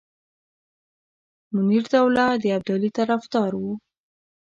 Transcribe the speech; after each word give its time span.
منیرالدوله 1.53 2.25
د 2.43 2.45
ابدالي 2.57 2.89
طرفدار 2.97 3.51
وو. 3.61 3.73